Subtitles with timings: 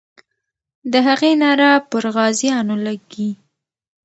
[0.91, 3.29] د هغې ناره پر غازیانو لګي.